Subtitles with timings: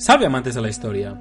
[0.00, 1.14] Salve amantes de la historia.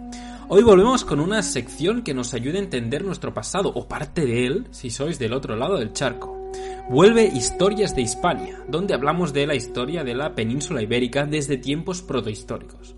[0.47, 4.45] Hoy volvemos con una sección que nos ayude a entender nuestro pasado, o parte de
[4.45, 6.49] él, si sois del otro lado del charco.
[6.89, 12.01] Vuelve Historias de Hispania, donde hablamos de la historia de la península ibérica desde tiempos
[12.01, 12.95] protohistóricos.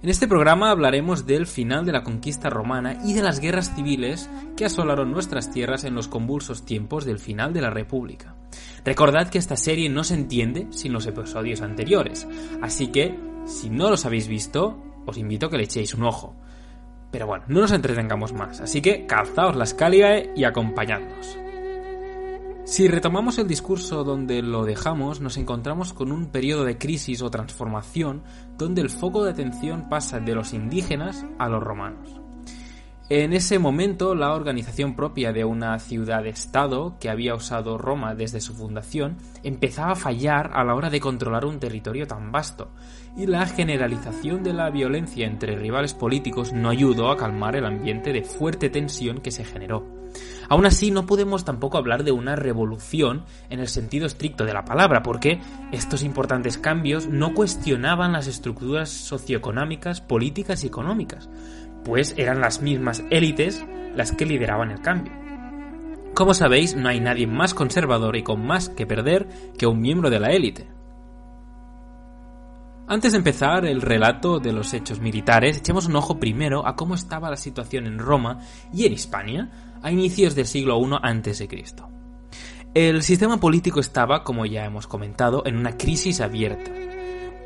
[0.00, 4.30] En este programa hablaremos del final de la conquista romana y de las guerras civiles
[4.56, 8.36] que asolaron nuestras tierras en los convulsos tiempos del final de la República.
[8.84, 12.28] Recordad que esta serie no se entiende sin los episodios anteriores,
[12.62, 16.34] así que, si no los habéis visto, os invito a que le echéis un ojo.
[17.10, 21.38] Pero bueno, no nos entretengamos más, así que calzaos las cáligae y acompañadnos.
[22.64, 27.30] Si retomamos el discurso donde lo dejamos, nos encontramos con un periodo de crisis o
[27.30, 28.22] transformación
[28.56, 32.19] donde el foco de atención pasa de los indígenas a los romanos.
[33.12, 38.54] En ese momento, la organización propia de una ciudad-estado que había usado Roma desde su
[38.54, 42.70] fundación empezaba a fallar a la hora de controlar un territorio tan vasto,
[43.16, 48.12] y la generalización de la violencia entre rivales políticos no ayudó a calmar el ambiente
[48.12, 49.84] de fuerte tensión que se generó.
[50.48, 54.64] Aún así, no podemos tampoco hablar de una revolución en el sentido estricto de la
[54.64, 55.40] palabra, porque
[55.72, 61.28] estos importantes cambios no cuestionaban las estructuras socioeconómicas, políticas y económicas,
[61.84, 63.64] pues eran las mismas élites
[63.94, 65.12] las que lideraban el cambio.
[66.14, 70.10] Como sabéis, no hay nadie más conservador y con más que perder que un miembro
[70.10, 70.68] de la élite.
[72.88, 76.96] Antes de empezar el relato de los hechos militares, echemos un ojo primero a cómo
[76.96, 78.40] estaba la situación en Roma
[78.72, 79.50] y en Hispania
[79.80, 81.48] a inicios del siglo I a.C.
[82.74, 86.72] El sistema político estaba, como ya hemos comentado, en una crisis abierta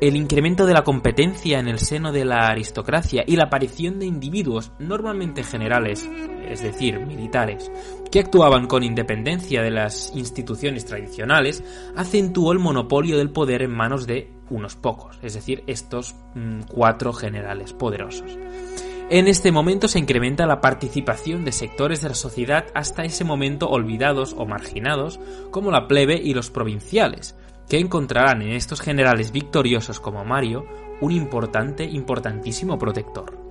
[0.01, 4.05] el incremento de la competencia en el seno de la aristocracia y la aparición de
[4.05, 6.09] individuos normalmente generales,
[6.49, 7.71] es decir, militares,
[8.11, 11.63] que actuaban con independencia de las instituciones tradicionales,
[11.95, 17.13] acentuó el monopolio del poder en manos de unos pocos, es decir, estos mm, cuatro
[17.13, 18.37] generales poderosos.
[19.07, 23.69] En este momento se incrementa la participación de sectores de la sociedad hasta ese momento
[23.69, 25.19] olvidados o marginados,
[25.51, 27.35] como la plebe y los provinciales,
[27.69, 30.65] que encontrarán en estos generales victoriosos como Mario
[31.01, 33.44] un importante, importantísimo protector.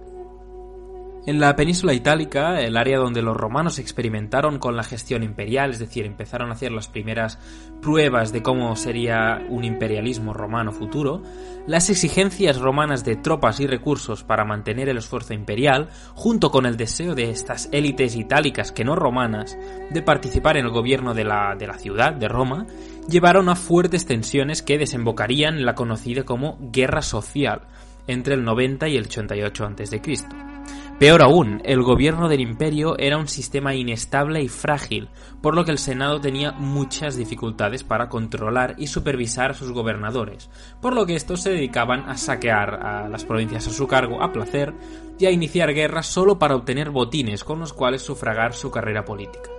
[1.26, 5.78] En la península itálica, el área donde los romanos experimentaron con la gestión imperial, es
[5.78, 7.38] decir, empezaron a hacer las primeras
[7.80, 11.22] pruebas de cómo sería un imperialismo romano futuro,
[11.66, 16.76] las exigencias romanas de tropas y recursos para mantener el esfuerzo imperial, junto con el
[16.76, 19.56] deseo de estas élites itálicas que no romanas
[19.90, 22.66] de participar en el gobierno de la, de la ciudad, de Roma,
[23.08, 27.62] llevaron a fuertes tensiones que desembocarían en la conocida como Guerra Social
[28.06, 30.53] entre el 90 y el 88 a.C.
[30.98, 35.08] Peor aún, el gobierno del imperio era un sistema inestable y frágil,
[35.42, 40.48] por lo que el Senado tenía muchas dificultades para controlar y supervisar a sus gobernadores,
[40.80, 44.32] por lo que estos se dedicaban a saquear a las provincias a su cargo a
[44.32, 44.72] placer
[45.18, 49.50] y a iniciar guerras solo para obtener botines con los cuales sufragar su carrera política.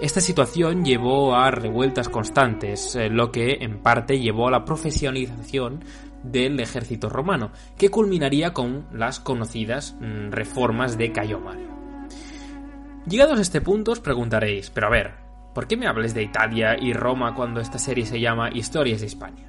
[0.00, 5.82] Esta situación llevó a revueltas constantes, eh, lo que en parte llevó a la profesionalización
[6.22, 11.68] del ejército romano, que culminaría con las conocidas mm, reformas de Cayo Mario.
[13.08, 15.14] Llegados a este punto os preguntaréis, pero a ver,
[15.54, 19.06] ¿por qué me hables de Italia y Roma cuando esta serie se llama Historias de
[19.06, 19.47] España?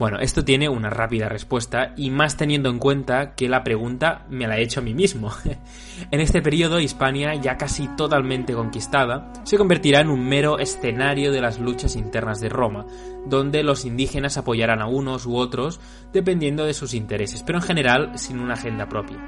[0.00, 4.48] Bueno, esto tiene una rápida respuesta y más teniendo en cuenta que la pregunta me
[4.48, 5.30] la he hecho a mí mismo.
[6.10, 11.42] en este periodo, Hispania, ya casi totalmente conquistada, se convertirá en un mero escenario de
[11.42, 12.86] las luchas internas de Roma,
[13.26, 15.82] donde los indígenas apoyarán a unos u otros
[16.14, 19.18] dependiendo de sus intereses, pero en general sin una agenda propia.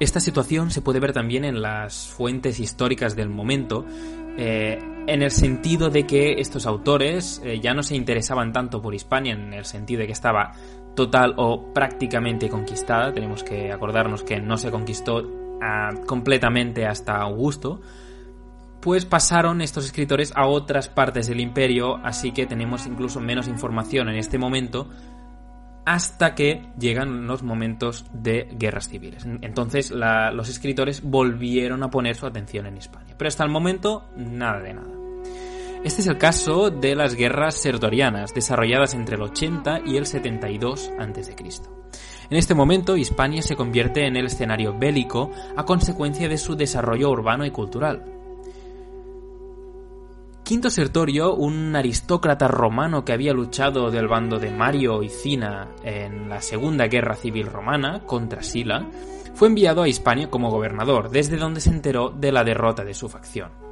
[0.00, 3.84] Esta situación se puede ver también en las fuentes históricas del momento,
[4.38, 4.78] eh,
[5.10, 9.34] en el sentido de que estos autores eh, ya no se interesaban tanto por Hispania,
[9.34, 10.52] en el sentido de que estaba
[10.94, 13.12] total o prácticamente conquistada.
[13.12, 15.28] Tenemos que acordarnos que no se conquistó
[15.60, 17.80] ah, completamente hasta Augusto.
[18.80, 24.08] Pues pasaron estos escritores a otras partes del imperio, así que tenemos incluso menos información
[24.08, 24.88] en este momento
[25.84, 29.26] hasta que llegan los momentos de guerras civiles.
[29.42, 33.16] Entonces los escritores volvieron a poner su atención en Hispania.
[33.18, 34.99] Pero hasta el momento, nada de nada.
[35.82, 40.90] Este es el caso de las guerras sertorianas, desarrolladas entre el 80 y el 72
[40.98, 41.34] a.C.
[42.28, 47.10] En este momento, Hispania se convierte en el escenario bélico a consecuencia de su desarrollo
[47.10, 48.04] urbano y cultural.
[50.44, 56.28] Quinto Sertorio, un aristócrata romano que había luchado del bando de Mario y Cina en
[56.28, 58.86] la Segunda Guerra Civil Romana contra Sila,
[59.34, 63.08] fue enviado a Hispania como gobernador, desde donde se enteró de la derrota de su
[63.08, 63.69] facción.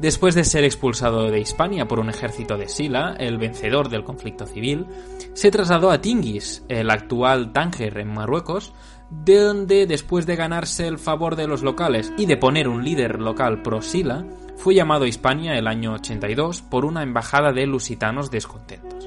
[0.00, 4.46] Después de ser expulsado de Hispania por un ejército de Sila, el vencedor del conflicto
[4.46, 4.86] civil,
[5.34, 8.72] se trasladó a Tingis, el actual Tánger en Marruecos,
[9.10, 13.60] donde después de ganarse el favor de los locales y de poner un líder local
[13.60, 14.24] pro-Sila,
[14.56, 19.06] fue llamado a Hispania el año 82 por una embajada de lusitanos descontentos.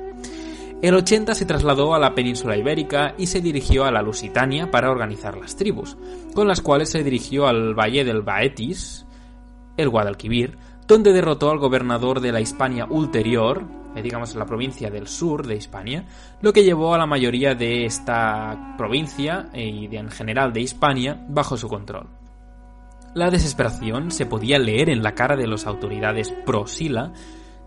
[0.84, 4.92] El 80 se trasladó a la península ibérica y se dirigió a la Lusitania para
[4.92, 5.98] organizar las tribus,
[6.36, 9.08] con las cuales se dirigió al valle del Baetis,
[9.78, 10.58] el Guadalquivir,
[10.88, 13.64] donde derrotó al gobernador de la Hispania ulterior,
[13.96, 16.06] eh, digamos la provincia del sur de Hispania,
[16.42, 21.26] lo que llevó a la mayoría de esta provincia eh, y en general de Hispania
[21.30, 22.08] bajo su control.
[23.14, 27.14] La desesperación se podía leer en la cara de las autoridades pro-Sila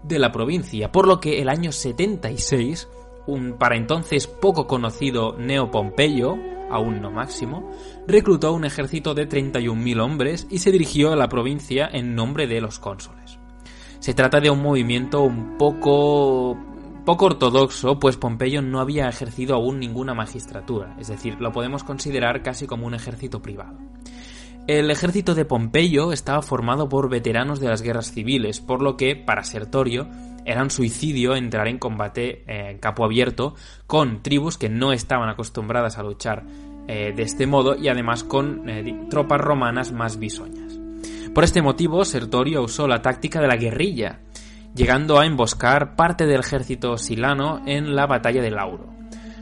[0.03, 2.89] de la provincia, por lo que el año 76,
[3.27, 6.37] un para entonces poco conocido Neo Pompeyo,
[6.71, 7.71] aún no máximo,
[8.07, 12.61] reclutó un ejército de 31.000 hombres y se dirigió a la provincia en nombre de
[12.61, 13.39] los cónsules.
[13.99, 16.57] Se trata de un movimiento un poco
[17.05, 22.43] poco ortodoxo, pues Pompeyo no había ejercido aún ninguna magistratura, es decir, lo podemos considerar
[22.43, 23.79] casi como un ejército privado.
[24.67, 29.15] El ejército de Pompeyo estaba formado por veteranos de las guerras civiles, por lo que,
[29.15, 30.09] para Sertorio,
[30.47, 33.57] era un suicidio entrar en combate eh, en campo abierto
[33.87, 36.45] con tribus que no estaban acostumbradas a luchar
[36.87, 40.79] eh, de este modo y además con eh, tropas romanas más bisoñas.
[41.35, 44.21] Por este motivo, Sertorio usó la táctica de la guerrilla,
[44.75, 48.95] llegando a emboscar parte del ejército silano en la batalla de Lauro.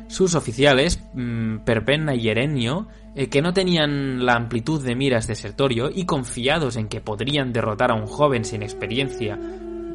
[0.08, 2.88] Sus oficiales, mm, Perpenna y Erenio,
[3.30, 7.92] que no tenían la amplitud de miras de Sertorio y confiados en que podrían derrotar
[7.92, 9.38] a un joven sin experiencia,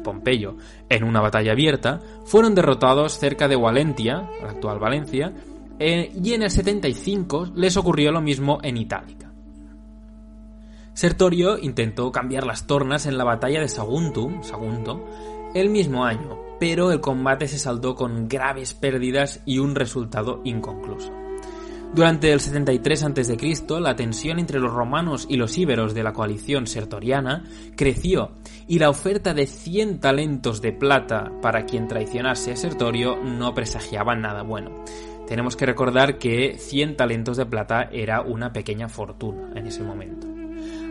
[0.00, 0.56] Pompeyo,
[0.88, 5.32] en una batalla abierta, fueron derrotados cerca de Valentia, la actual Valencia,
[5.78, 9.32] eh, y en el 75 les ocurrió lo mismo en Itálica.
[10.92, 15.06] Sertorio intentó cambiar las tornas en la batalla de Saguntum, Sagunto,
[15.54, 21.10] el mismo año, pero el combate se saldó con graves pérdidas y un resultado inconcluso.
[21.92, 26.68] Durante el 73 a.C., la tensión entre los romanos y los íberos de la coalición
[26.68, 27.42] sertoriana
[27.76, 28.30] creció
[28.68, 34.14] y la oferta de 100 talentos de plata para quien traicionase a Sertorio no presagiaba
[34.14, 34.84] nada bueno.
[35.26, 40.28] Tenemos que recordar que 100 talentos de plata era una pequeña fortuna en ese momento.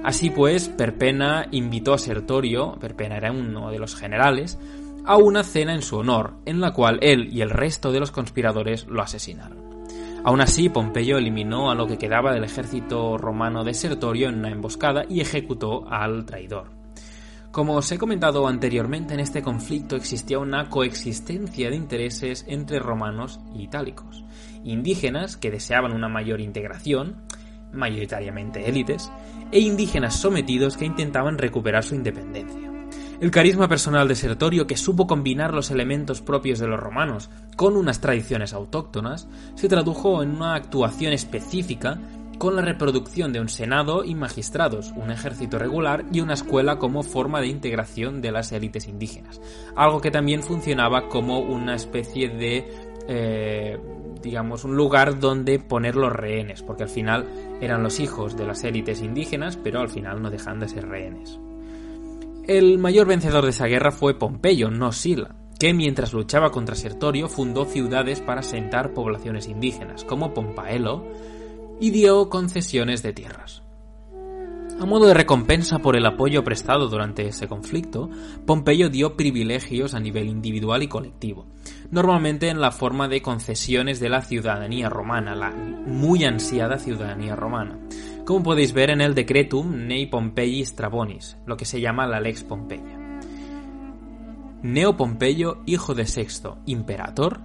[0.04, 4.60] Así pues, Perpena invitó a Sertorio, Perpena era uno de los generales,
[5.06, 8.12] a una cena en su honor, en la cual él y el resto de los
[8.12, 9.69] conspiradores lo asesinaron.
[10.24, 14.52] Aún así, Pompeyo eliminó a lo que quedaba del ejército romano de Sertorio en una
[14.52, 16.72] emboscada y ejecutó al traidor.
[17.52, 23.40] Como os he comentado anteriormente, en este conflicto existía una coexistencia de intereses entre romanos
[23.56, 24.24] y itálicos,
[24.64, 27.24] indígenas que deseaban una mayor integración,
[27.72, 29.12] mayoritariamente élites,
[29.52, 32.69] e indígenas sometidos que intentaban recuperar su independencia.
[33.22, 37.76] El carisma personal de Sertorio, que supo combinar los elementos propios de los romanos con
[37.76, 42.00] unas tradiciones autóctonas, se tradujo en una actuación específica
[42.38, 47.04] con la reproducción de un senado y magistrados, un ejército regular y una escuela como
[47.04, 49.42] forma de integración de las élites indígenas,
[49.76, 52.66] algo que también funcionaba como una especie de
[53.10, 53.78] eh,
[54.22, 57.26] digamos, un lugar donde poner los rehenes, porque al final
[57.60, 61.40] eran los hijos de las élites indígenas, pero al final no dejan de ser rehenes.
[62.50, 67.30] El mayor vencedor de esa guerra fue Pompeyo, no Sila, que mientras luchaba contra Sertorio
[67.30, 71.06] fundó ciudades para asentar poblaciones indígenas, como Pompaelo,
[71.80, 73.62] y dio concesiones de tierras.
[74.80, 78.10] A modo de recompensa por el apoyo prestado durante ese conflicto,
[78.48, 81.46] Pompeyo dio privilegios a nivel individual y colectivo,
[81.92, 87.78] normalmente en la forma de concesiones de la ciudadanía romana, la muy ansiada ciudadanía romana
[88.30, 92.44] como podéis ver en el Decretum Nei Pompeii Strabonis, lo que se llama la Lex
[92.44, 93.26] Pompeia.
[94.62, 97.42] Neo Pompeyo, hijo de Sexto, imperator.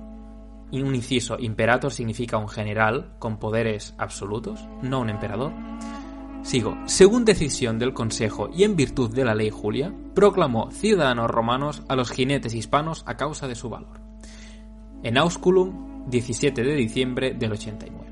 [0.71, 5.55] Y un inciso, imperator significa un general con poderes absolutos, no un emperador.
[6.43, 6.77] Sigo.
[6.85, 11.97] Según decisión del Consejo y en virtud de la ley Julia, proclamó ciudadanos romanos a
[11.97, 14.03] los jinetes hispanos a causa de su valor.
[15.03, 18.04] En Ausculum, 17 de diciembre del 89.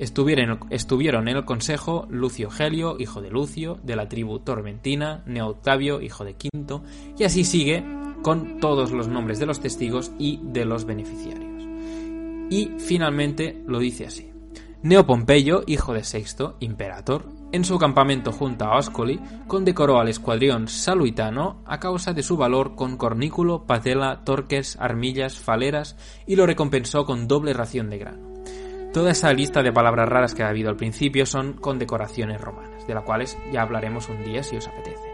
[0.00, 6.00] Estuvieron, en el consejo Lucio Gelio, hijo de Lucio, de la tribu Tormentina, Neo Octavio,
[6.00, 6.82] hijo de Quinto,
[7.18, 7.84] y así sigue
[8.22, 11.64] con todos los nombres de los testigos y de los beneficiarios.
[12.48, 14.32] Y finalmente lo dice así.
[14.82, 20.66] Neo Pompeyo, hijo de Sexto, imperator, en su campamento junto a Ascoli, condecoró al escuadrón
[20.68, 27.04] saluitano a causa de su valor con cornículo, patela, torques, armillas, faleras y lo recompensó
[27.04, 28.29] con doble ración de grano.
[28.92, 32.94] Toda esa lista de palabras raras que ha habido al principio son condecoraciones romanas, de
[32.94, 35.08] las cuales ya hablaremos un día si os apetece.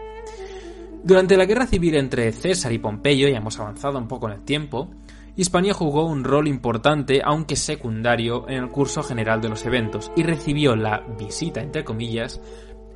[1.03, 4.43] Durante la guerra civil entre César y Pompeyo, ya hemos avanzado un poco en el
[4.43, 4.89] tiempo,
[5.35, 10.23] Hispania jugó un rol importante, aunque secundario, en el curso general de los eventos y
[10.23, 12.41] recibió la visita, entre comillas,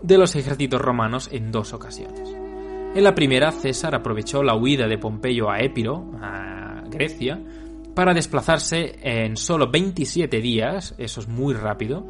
[0.02, 2.36] de los ejércitos romanos en dos ocasiones.
[2.96, 7.40] En la primera, César aprovechó la huida de Pompeyo a Épiro, a Grecia,
[7.96, 12.08] para desplazarse en solo 27 días, eso es muy rápido,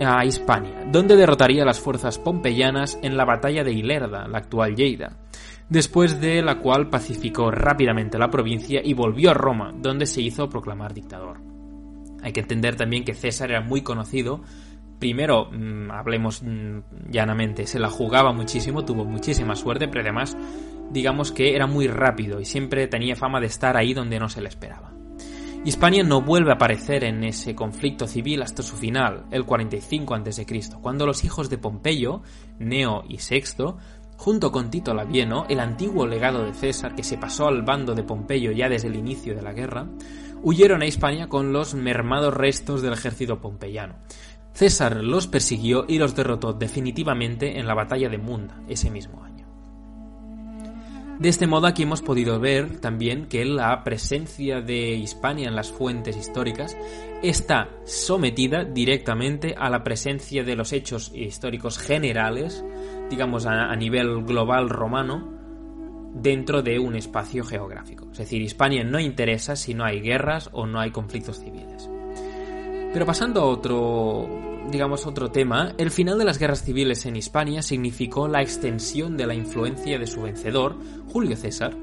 [0.00, 4.76] a Hispania, donde derrotaría a las fuerzas pompeyanas en la batalla de Ilerda, la actual
[4.76, 5.16] Lleida,
[5.68, 10.48] después de la cual pacificó rápidamente la provincia y volvió a Roma, donde se hizo
[10.48, 11.40] proclamar dictador.
[12.22, 14.42] Hay que entender también que César era muy conocido
[14.98, 20.36] primero, mm, hablemos mm, llanamente, se la jugaba muchísimo, tuvo muchísima suerte, pero además,
[20.90, 24.40] digamos que era muy rápido y siempre tenía fama de estar ahí donde no se
[24.40, 24.97] le esperaba.
[25.64, 30.46] Hispania no vuelve a aparecer en ese conflicto civil hasta su final, el 45 a.C.,
[30.80, 32.22] cuando los hijos de Pompeyo,
[32.58, 33.76] Neo y Sexto,
[34.16, 38.02] junto con Tito Labieno, el antiguo legado de César que se pasó al bando de
[38.02, 39.88] Pompeyo ya desde el inicio de la guerra,
[40.42, 43.96] huyeron a Hispania con los mermados restos del ejército pompeyano.
[44.52, 49.27] César los persiguió y los derrotó definitivamente en la batalla de Munda ese mismo año.
[51.18, 55.72] De este modo aquí hemos podido ver también que la presencia de Hispania en las
[55.72, 56.76] fuentes históricas
[57.24, 62.64] está sometida directamente a la presencia de los hechos históricos generales,
[63.10, 65.28] digamos a, nivel global romano,
[66.14, 68.08] dentro de un espacio geográfico.
[68.12, 71.90] Es decir, Hispania no interesa si no hay guerras o no hay conflictos civiles.
[72.92, 74.26] Pero pasando a otro,
[74.70, 79.26] digamos, otro tema, el final de las guerras civiles en Hispania significó la extensión de
[79.26, 80.76] la influencia de su vencedor,
[81.06, 81.76] Julio César,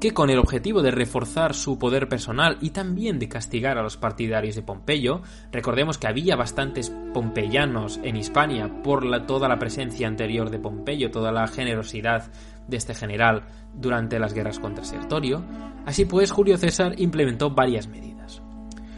[0.00, 3.96] que con el objetivo de reforzar su poder personal y también de castigar a los
[3.96, 10.06] partidarios de Pompeyo, recordemos que había bastantes pompeyanos en Hispania por la, toda la presencia
[10.06, 12.30] anterior de Pompeyo, toda la generosidad
[12.68, 13.42] de este general
[13.74, 15.44] durante las guerras contra Sertorio,
[15.86, 18.13] así pues Julio César implementó varias medidas.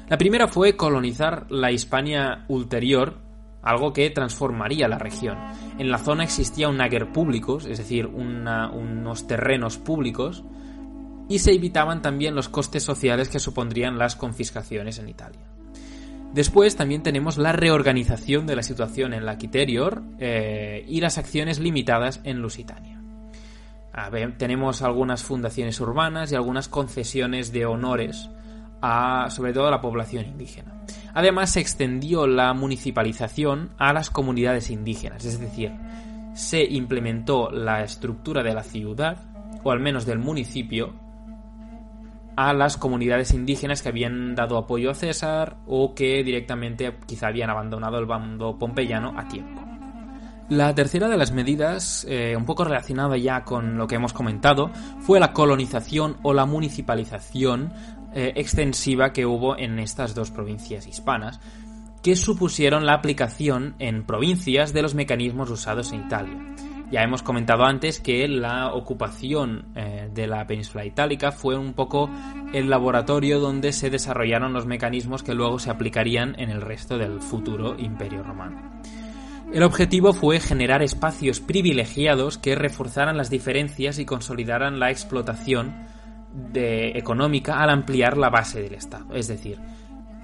[0.09, 3.19] La primera fue colonizar la Hispania ulterior,
[3.61, 5.37] algo que transformaría la región.
[5.79, 10.45] En la zona existía un ager públicos, es decir, unos terrenos públicos,
[11.29, 15.41] y se evitaban también los costes sociales que supondrían las confiscaciones en Italia.
[16.33, 21.59] Después también tenemos la reorganización de la situación en la Quiterior eh, y las acciones
[21.59, 23.01] limitadas en Lusitania.
[24.37, 28.31] tenemos algunas fundaciones urbanas y algunas concesiones de honores
[29.31, 30.73] sobre todo a la población indígena.
[31.14, 35.73] Además se extendió la municipalización a las comunidades indígenas, es decir,
[36.35, 39.16] se implementó la estructura de la ciudad,
[39.64, 40.93] o al menos del municipio,
[42.37, 47.49] a las comunidades indígenas que habían dado apoyo a César o que directamente quizá habían
[47.49, 49.62] abandonado el bando pompeyano a tiempo.
[50.49, 54.71] La tercera de las medidas, eh, un poco relacionada ya con lo que hemos comentado,
[55.00, 57.73] fue la colonización o la municipalización
[58.16, 61.38] eh, extensiva que hubo en estas dos provincias hispanas,
[62.02, 66.38] que supusieron la aplicación en provincias de los mecanismos usados en Italia.
[66.90, 72.08] Ya hemos comentado antes que la ocupación eh, de la península itálica fue un poco
[72.54, 77.20] el laboratorio donde se desarrollaron los mecanismos que luego se aplicarían en el resto del
[77.20, 78.80] futuro imperio romano.
[79.52, 85.85] El objetivo fue generar espacios privilegiados que reforzaran las diferencias y consolidaran la explotación
[86.37, 89.14] de económica al ampliar la base del Estado.
[89.14, 89.59] Es decir,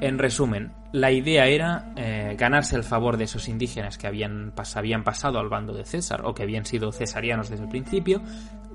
[0.01, 5.05] en resumen, la idea era eh, ganarse el favor de esos indígenas que habían, habían
[5.05, 8.21] pasado al bando de César o que habían sido cesarianos desde el principio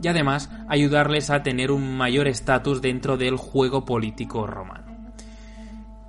[0.02, 4.87] y además ayudarles a tener un mayor estatus dentro del juego político romano.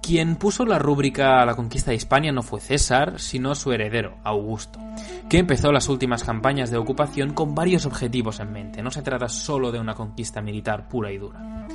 [0.08, 4.16] Quien puso la rúbrica a la conquista de Hispania no fue César, sino su heredero,
[4.24, 4.80] Augusto,
[5.28, 8.82] que empezó las últimas campañas de ocupación con varios objetivos en mente.
[8.82, 11.66] No se trata solo de una conquista militar pura y dura.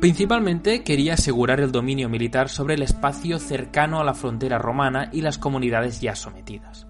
[0.00, 5.20] Principalmente quería asegurar el dominio militar sobre el espacio cercano a la frontera romana y
[5.20, 6.88] las comunidades ya sometidas.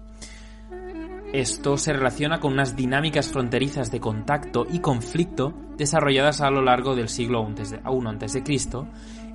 [1.33, 6.95] Esto se relaciona con unas dinámicas fronterizas de contacto y conflicto desarrolladas a lo largo
[6.95, 8.43] del siglo I a.C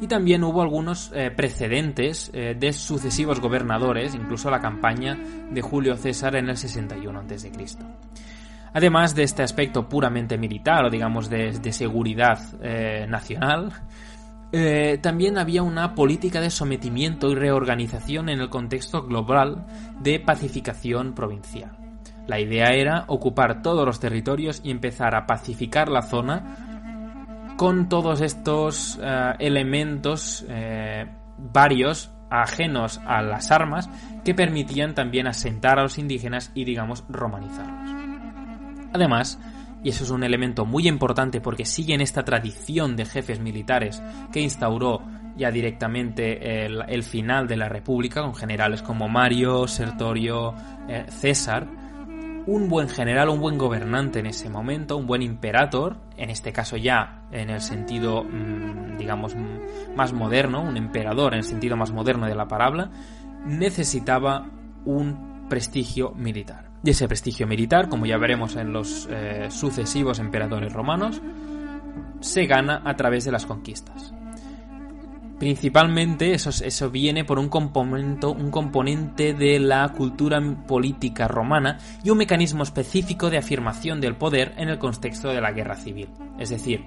[0.01, 5.17] y también hubo algunos eh, precedentes eh, de sucesivos gobernadores, incluso la campaña
[5.51, 7.51] de Julio César en el 61 a.C.
[8.73, 13.73] Además de este aspecto puramente militar o digamos de, seguridad eh, nacional,
[15.03, 19.67] también había una política de sometimiento y reorganización en el contexto global
[20.01, 21.77] de pacificación provincial.
[22.27, 26.76] La idea era ocupar todos los territorios y empezar a pacificar la zona
[27.57, 31.07] con todos estos eh, elementos eh,
[31.39, 33.89] varios ajenos a las armas
[34.25, 37.91] que permitían también asentar a los indígenas y digamos romanizarlos.
[38.93, 39.39] Además,
[39.83, 44.41] y eso es un elemento muy importante porque siguen esta tradición de jefes militares que
[44.41, 45.03] instauró
[45.37, 50.55] ya directamente el, final de la República, con generales como Mario, Sertorio,
[50.89, 51.67] eh, César,
[52.47, 56.77] un buen general, un buen gobernante en ese momento, un buen imperator, en este caso
[56.77, 59.35] ya en el sentido, mm, digamos,
[59.97, 62.91] más moderno, un emperador en el sentido más moderno de la palabra,
[63.45, 64.47] necesitaba
[64.85, 66.71] un prestigio militar.
[66.85, 71.21] Y ese prestigio militar, como ya veremos en los eh, sucesivos emperadores romanos,
[72.21, 74.15] se gana a través de las conquistas.
[75.39, 82.09] Principalmente eso, eso viene por un componente, un componente de la cultura política romana y
[82.09, 86.09] un mecanismo específico de afirmación del poder en el contexto de la guerra civil.
[86.39, 86.87] Es decir,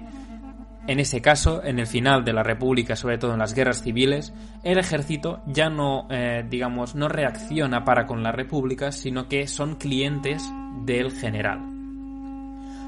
[0.88, 4.34] en ese caso, en el final de la República, sobre todo en las guerras civiles,
[4.64, 9.76] el ejército ya no, eh, digamos, no reacciona para con la República, sino que son
[9.76, 10.42] clientes
[10.84, 11.69] del general.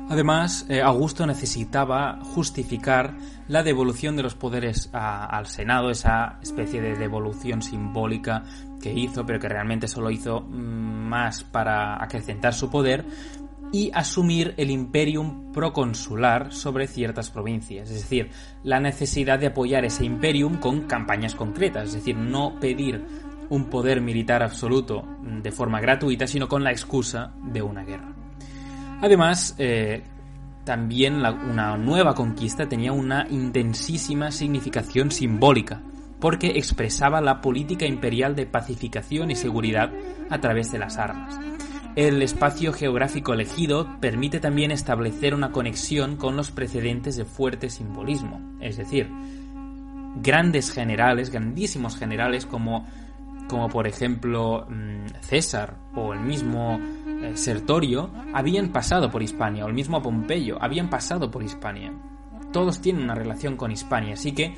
[0.08, 3.16] Además, eh, Augusto necesitaba justificar
[3.48, 8.42] la devolución de los poderes al Senado, esa especie de devolución simbólica
[8.80, 13.06] que hizo, pero que realmente solo hizo mm, más para acrecentar su poder,
[13.72, 18.30] y asumir el imperium proconsular sobre ciertas provincias, es decir,
[18.62, 23.02] la necesidad de apoyar ese imperium con campañas concretas, es decir, no pedir
[23.48, 28.21] un poder militar absoluto de forma gratuita, sino con la excusa de una guerra.
[29.02, 30.02] Además, eh,
[30.64, 35.82] también una nueva conquista tenía una intensísima significación simbólica,
[36.20, 39.90] porque expresaba la política imperial de pacificación y seguridad
[40.30, 41.36] a través de las armas.
[41.96, 48.40] El espacio geográfico elegido permite también establecer una conexión con los precedentes de fuerte simbolismo,
[48.60, 49.10] es decir,
[50.22, 52.86] grandes generales, grandísimos generales como,
[53.48, 56.78] como por ejemplo mm, César o el mismo
[57.34, 61.92] Sertorio habían pasado por Hispania, o el mismo Pompeyo habían pasado por Hispania.
[62.52, 64.54] Todos tienen una relación con Hispania, así que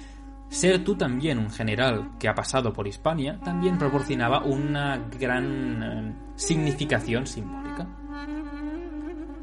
[0.49, 6.15] ser tú también un general que ha pasado por Hispania también proporcionaba una gran eh,
[6.37, 7.89] significación simbólica.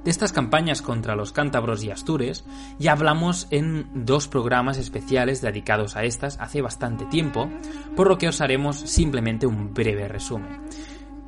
[0.04, 2.44] De estas campañas contra los cántabros y astures
[2.80, 7.50] ya hablamos en dos programas especiales dedicados a estas hace bastante tiempo,
[7.96, 10.62] por lo que os haremos simplemente un breve resumen.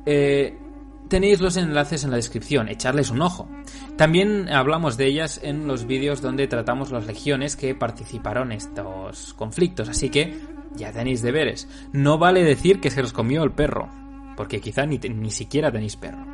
[0.06, 0.58] Eh,
[1.08, 3.48] Tenéis los enlaces en la descripción, echarles un ojo.
[3.96, 9.34] También hablamos de ellas en los vídeos donde tratamos las legiones que participaron en estos
[9.34, 10.38] conflictos, así que
[10.74, 11.68] ya tenéis deberes.
[11.92, 13.88] No vale decir que se los comió el perro,
[14.36, 16.24] porque quizá ni, ni siquiera tenéis perro.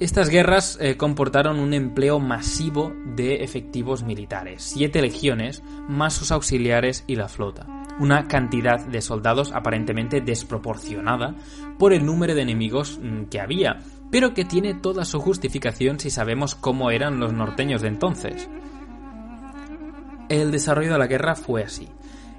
[0.00, 7.04] Estas guerras eh, comportaron un empleo masivo de efectivos militares, siete legiones, más sus auxiliares
[7.06, 11.34] y la flota una cantidad de soldados aparentemente desproporcionada
[11.78, 16.10] por el número de enemigos mm, que había, pero que tiene toda su justificación si
[16.10, 18.48] sabemos cómo eran los norteños de entonces.
[20.28, 21.88] El desarrollo de la guerra fue así.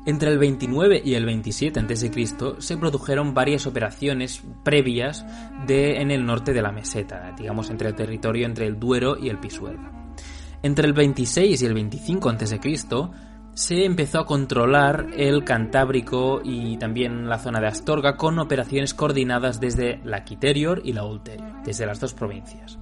[0.05, 2.11] Entre el 29 y el 27 a.C.
[2.59, 5.25] se produjeron varias operaciones previas
[5.65, 9.29] de, en el norte de la meseta, digamos entre el territorio entre el Duero y
[9.29, 9.91] el Pisuerga.
[10.61, 12.59] Entre el 26 y el 25 a.C
[13.53, 19.59] se empezó a controlar el Cantábrico y también la zona de Astorga con operaciones coordinadas
[19.59, 22.79] desde la Quiterior y la Ulterior, desde las dos provincias.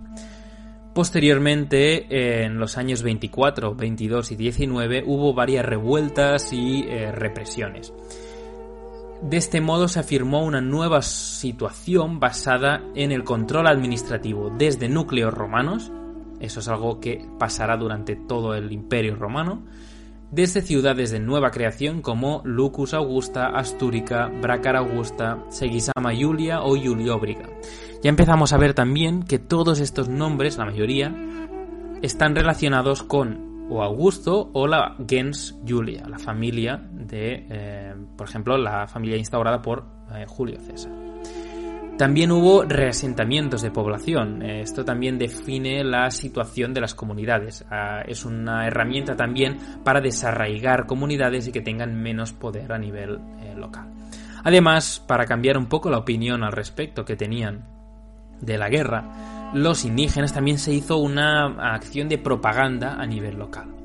[0.93, 7.93] Posteriormente, en los años 24, 22 y 19, hubo varias revueltas y eh, represiones.
[9.21, 15.33] De este modo se afirmó una nueva situación basada en el control administrativo desde núcleos
[15.33, 15.91] romanos,
[16.39, 19.63] eso es algo que pasará durante todo el imperio romano,
[20.31, 27.49] desde ciudades de nueva creación como Lucus Augusta, Astúrica, Bracar Augusta, Segisama Julia o Julióbriga.
[28.01, 31.13] Ya empezamos a ver también que todos estos nombres, la mayoría,
[32.01, 38.57] están relacionados con o Augusto o la gens Julia, la familia de, eh, por ejemplo,
[38.57, 41.10] la familia instaurada por eh, Julio César.
[41.97, 44.41] También hubo reasentamientos de población.
[44.41, 47.63] Esto también define la situación de las comunidades.
[47.69, 53.19] Ah, es una herramienta también para desarraigar comunidades y que tengan menos poder a nivel
[53.39, 53.91] eh, local.
[54.43, 57.67] Además, para cambiar un poco la opinión al respecto que tenían
[58.39, 63.75] de la guerra, los indígenas también se hizo una acción de propaganda a nivel local.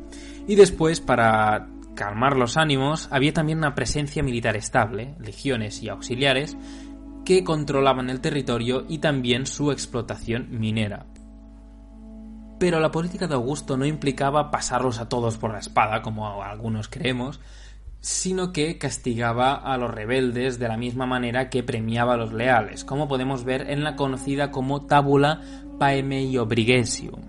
[0.47, 6.57] Y después, para calmar los ánimos, había también una presencia militar estable, legiones y auxiliares,
[7.27, 11.07] que controlaban el territorio y también su explotación minera.
[12.59, 16.89] Pero la política de Augusto no implicaba pasarlos a todos por la espada, como algunos
[16.89, 17.41] creemos,
[18.01, 22.85] sino que castigaba a los rebeldes de la misma manera que premiaba a los leales,
[22.85, 25.43] como podemos ver en la conocida como Tabula
[25.81, 27.21] Paemeiobrigesium.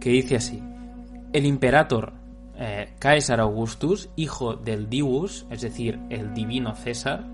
[0.00, 0.62] que dice así,
[1.34, 2.14] el imperator
[2.56, 7.24] eh, Caesar Augustus, hijo del Divus, es decir, el divino César,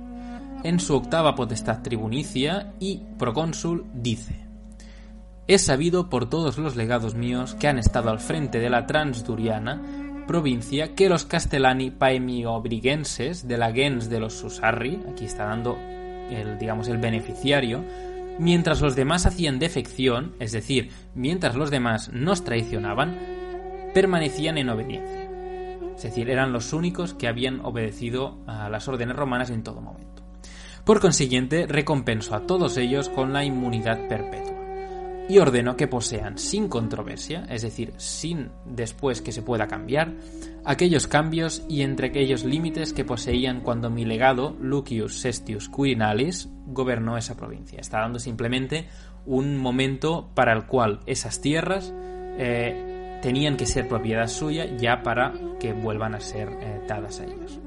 [0.64, 4.48] en su octava potestad tribunicia y procónsul dice,
[5.48, 9.80] es sabido por todos los legados míos que han estado al frente de la Transduriana,
[10.26, 15.78] provincia, que los castellani paemiobrigenses de la gens de los Susarri, aquí está dando
[16.30, 17.82] el, digamos, el beneficiario,
[18.38, 23.16] mientras los demás hacían defección, es decir, mientras los demás nos traicionaban,
[23.94, 25.30] permanecían en obediencia.
[25.96, 30.07] Es decir, eran los únicos que habían obedecido a las órdenes romanas en todo momento.
[30.88, 34.56] Por consiguiente, recompensó a todos ellos con la inmunidad perpetua
[35.28, 40.14] y ordenó que posean sin controversia, es decir, sin después que se pueda cambiar,
[40.64, 47.18] aquellos cambios y entre aquellos límites que poseían cuando mi legado, Lucius Sestius Quirinalis, gobernó
[47.18, 47.80] esa provincia.
[47.80, 48.88] Está dando simplemente
[49.26, 51.92] un momento para el cual esas tierras
[52.38, 57.24] eh, tenían que ser propiedad suya ya para que vuelvan a ser eh, dadas a
[57.24, 57.60] ellos.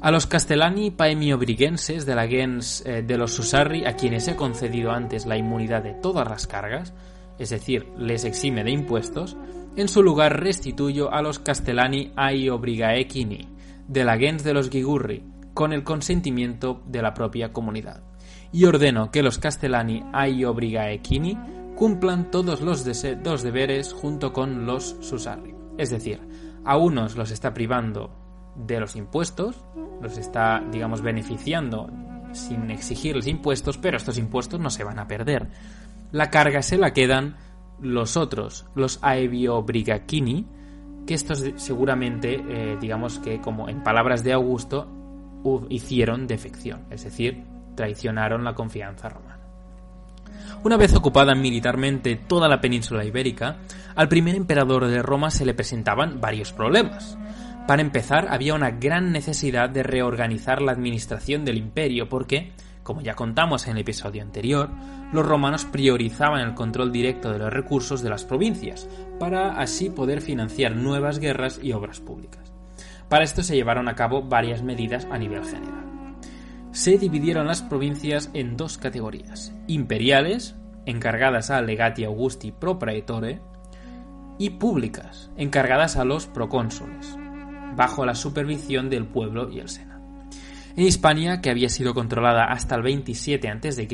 [0.00, 4.92] A los castellani paemiobrigenses de la gens eh, de los Susarri, a quienes he concedido
[4.92, 6.92] antes la inmunidad de todas las cargas,
[7.38, 9.36] es decir, les exime de impuestos,
[9.74, 13.48] en su lugar restituyo a los castellani aiobrigaequini,
[13.88, 18.02] de la gens de los Gigurri, con el consentimiento de la propia comunidad.
[18.52, 21.38] Y ordeno que los castellani aiobrigaequini
[21.74, 22.84] cumplan todos los
[23.22, 25.54] dos deberes junto con los Susarri.
[25.78, 26.20] Es decir,
[26.64, 28.25] a unos los está privando
[28.56, 29.56] de los impuestos,
[30.00, 31.90] los está, digamos, beneficiando
[32.32, 35.48] sin exigirles impuestos, pero estos impuestos no se van a perder.
[36.12, 37.36] La carga se la quedan
[37.80, 40.46] los otros, los Aevio-Brigachini,
[41.06, 44.88] que estos seguramente, eh, digamos que como en palabras de Augusto,
[45.68, 47.44] hicieron defección, es decir,
[47.76, 49.38] traicionaron la confianza romana.
[50.64, 53.58] Una vez ocupada militarmente toda la península ibérica,
[53.94, 57.16] al primer emperador de Roma se le presentaban varios problemas.
[57.66, 62.52] Para empezar, había una gran necesidad de reorganizar la administración del imperio porque,
[62.84, 64.70] como ya contamos en el episodio anterior,
[65.12, 70.20] los romanos priorizaban el control directo de los recursos de las provincias, para así poder
[70.20, 72.52] financiar nuevas guerras y obras públicas.
[73.08, 76.16] Para esto se llevaron a cabo varias medidas a nivel general.
[76.70, 83.40] Se dividieron las provincias en dos categorías, imperiales, encargadas a legati augusti pro praetore,
[84.38, 87.16] y públicas, encargadas a los procónsules
[87.76, 90.00] bajo la supervisión del pueblo y el Sena.
[90.76, 93.88] En Hispania, que había sido controlada hasta el 27 a.C.,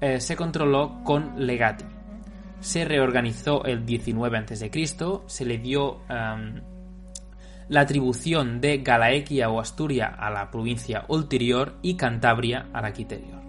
[0.00, 1.84] eh, se controló con legati.
[2.60, 4.70] Se reorganizó el 19 a.C.,
[5.26, 6.62] se le dio em,
[7.68, 13.42] la atribución de Galaequia o Asturia a la provincia ulterior y Cantabria a la.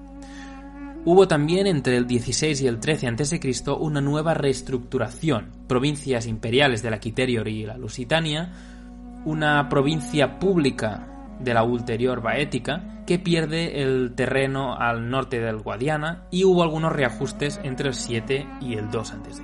[1.05, 3.39] Hubo también entre el 16 y el 13 a.C.
[3.77, 5.51] una nueva reestructuración.
[5.67, 6.99] Provincias imperiales de la
[7.61, 8.51] y la Lusitania
[9.25, 11.07] una provincia pública
[11.39, 16.93] de la ulterior Baética que pierde el terreno al norte del Guadiana y hubo algunos
[16.93, 19.43] reajustes entre el 7 y el 2 a.C.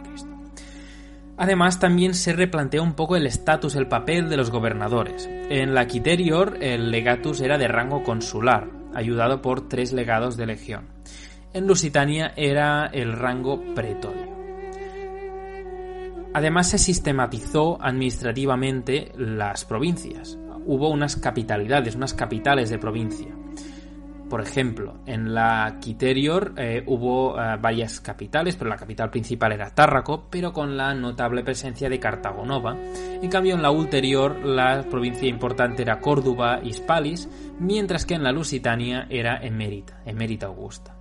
[1.37, 5.27] Además, también se replanteó un poco el estatus, el papel de los gobernadores.
[5.49, 10.85] En la Quiterior, el legatus era de rango consular, ayudado por tres legados de legión.
[11.53, 14.30] En Lusitania era el rango pretorio.
[16.33, 20.37] Además se sistematizó administrativamente las provincias.
[20.65, 23.35] Hubo unas capitalidades, unas capitales de provincia.
[24.29, 29.75] Por ejemplo, en la Quiterior eh, hubo eh, varias capitales, pero la capital principal era
[29.75, 32.77] Tárraco, pero con la notable presencia de Cartagonova.
[33.21, 37.27] En cambio, en la ulterior, la provincia importante era Córdoba Hispalis,
[37.59, 41.00] mientras que en la Lusitania era Emérita, Emérita Augusta.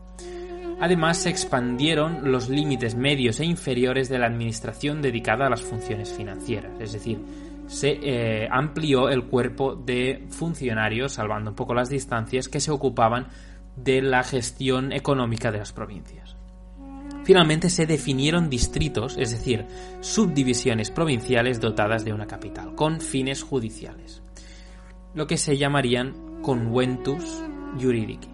[0.81, 6.11] Además, se expandieron los límites medios e inferiores de la administración dedicada a las funciones
[6.11, 7.19] financieras, es decir,
[7.66, 13.29] se eh, amplió el cuerpo de funcionarios, salvando un poco las distancias, que se ocupaban
[13.77, 16.35] de la gestión económica de las provincias.
[17.25, 19.66] Finalmente se definieron distritos, es decir,
[20.01, 24.23] subdivisiones provinciales dotadas de una capital, con fines judiciales,
[25.14, 27.45] lo que se llamarían conventus
[27.79, 28.31] juridici,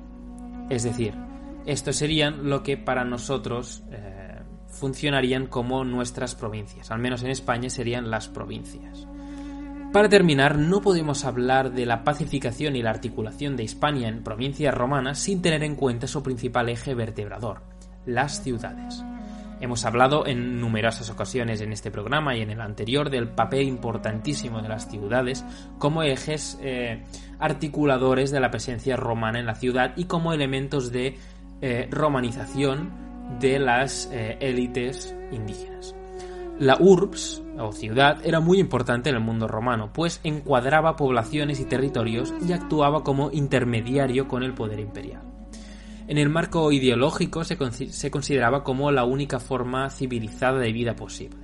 [0.71, 1.26] es decir,
[1.67, 7.69] estos serían lo que para nosotros eh, funcionarían como nuestras provincias, al menos en España
[7.69, 9.07] serían las provincias.
[9.93, 14.75] Para terminar, no podemos hablar de la pacificación y la articulación de Hispania en provincias
[14.75, 17.63] romanas sin tener en cuenta su principal eje vertebrador,
[18.05, 19.03] las ciudades.
[19.59, 24.61] Hemos hablado en numerosas ocasiones en este programa y en el anterior del papel importantísimo
[24.61, 25.47] de las ciudades
[25.79, 27.03] como ejes eh,
[27.39, 31.17] articuladores de la presencia romana en la ciudad y como elementos de
[31.61, 32.91] eh, romanización
[33.41, 35.95] de las eh, élites indígenas.
[36.59, 41.67] La urbs, o ciudad, era muy importante en el mundo romano, pues encuadraba poblaciones y
[41.67, 45.23] territorios y actuaba como intermediario con el poder imperial.
[46.09, 47.57] En el marco ideológico se,
[47.93, 51.41] se consideraba como la única forma civilizada de vida posible,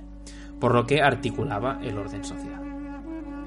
[0.59, 2.62] por lo que articulaba el orden social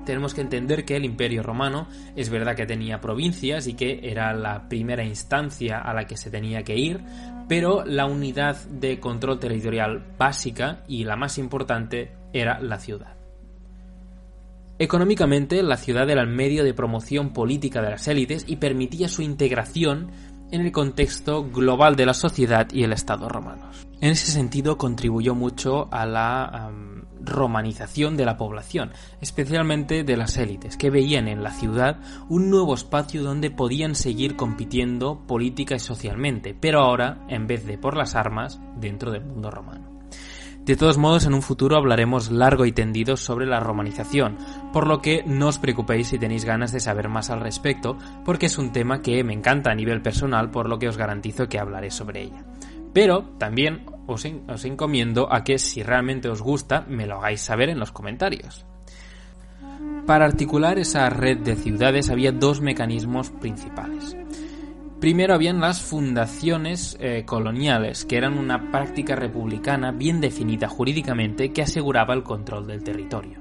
[0.07, 4.33] tenemos que entender que el Imperio Romano es verdad que tenía provincias y que era
[4.33, 7.03] la primera instancia a la que se tenía que ir,
[7.47, 13.17] pero la unidad de control territorial básica y la más importante era la ciudad.
[14.79, 19.23] Económicamente, la ciudad era el medio de promoción política de las élites y permitía su
[19.23, 20.11] integración
[20.51, 23.87] en el contexto global de la sociedad y el Estado romanos.
[24.01, 26.71] En ese sentido, contribuyó mucho a la
[27.27, 32.75] romanización de la población, especialmente de las élites, que veían en la ciudad un nuevo
[32.75, 38.15] espacio donde podían seguir compitiendo política y socialmente, pero ahora, en vez de por las
[38.15, 39.97] armas, dentro del mundo romano.
[40.67, 44.37] De todos modos, en un futuro hablaremos largo y tendido sobre la romanización,
[44.73, 48.47] por lo que no os preocupéis si tenéis ganas de saber más al respecto, porque
[48.47, 51.61] es un tema que me encanta a nivel personal, por lo que os garantizo que
[51.61, 52.45] hablaré sobre ella.
[52.93, 54.25] Pero también os,
[54.65, 58.65] encomiendo a que si realmente os gusta me lo hagáis saber en los comentarios.
[60.07, 64.17] Para articular esa red de ciudades había dos mecanismos principales.
[65.01, 71.63] Primero habían las fundaciones eh, coloniales, que eran una práctica republicana bien definida jurídicamente que
[71.63, 73.41] aseguraba el control del territorio.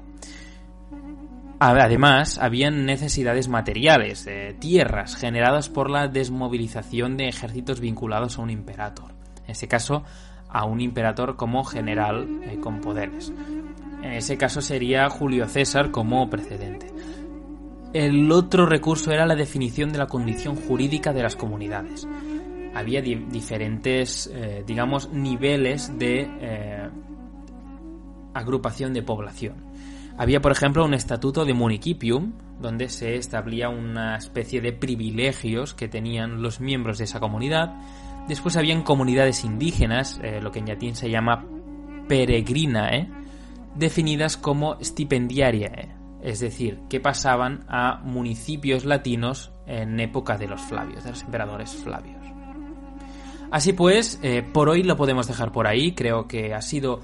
[1.58, 9.16] Además, habían necesidades materiales, tierras, generadas por la desmovilización de ejércitos vinculados a un imperator
[9.46, 10.04] en este caso
[10.48, 13.32] a un imperator como general eh, con poderes.
[14.02, 16.92] En ese caso sería Julio César como precedente.
[17.92, 22.06] El otro recurso era la definición de la condición jurídica de las comunidades.
[22.74, 26.90] Había diferentes, eh, digamos, niveles de eh,
[28.34, 29.54] agrupación de población.
[30.18, 35.88] Había, por ejemplo, un estatuto de municipium, donde se establecía una especie de privilegios que
[35.88, 37.74] tenían los miembros de esa comunidad,
[38.28, 41.44] Después habían comunidades indígenas, eh, lo que en latín se llama
[42.08, 43.08] peregrinae, ¿eh?
[43.76, 45.94] definidas como stipendiariae, ¿eh?
[46.22, 51.70] es decir, que pasaban a municipios latinos en época de los Flavios, de los emperadores
[51.76, 52.16] Flavios.
[53.52, 54.20] Así pues,
[54.52, 57.00] por hoy lo podemos dejar por ahí, creo que ha sido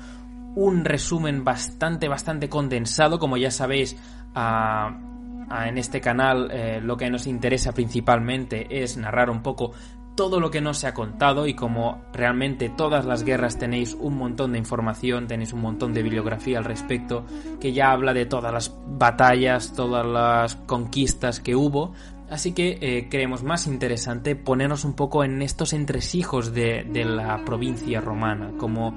[0.57, 3.97] un resumen bastante, bastante condensado, como ya sabéis,
[4.35, 9.73] en este canal lo que nos interesa principalmente es narrar un poco
[10.15, 14.17] todo lo que no se ha contado y como realmente todas las guerras tenéis un
[14.17, 17.25] montón de información, tenéis un montón de bibliografía al respecto
[17.61, 21.93] que ya habla de todas las batallas, todas las conquistas que hubo,
[22.31, 28.01] así que eh, creemos más interesante ponernos un poco en estos entresijos de, la provincia
[28.01, 28.95] romana, como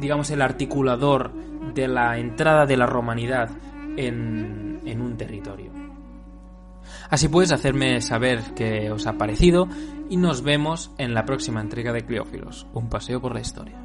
[0.00, 1.32] digamos el articulador
[1.74, 3.50] de la entrada de la romanidad
[3.96, 5.81] en un territorio.
[7.12, 9.68] Así pues, hacerme saber qué os ha parecido
[10.08, 13.81] y nos vemos en la próxima entrega de Cleófilos, un paseo por la historia.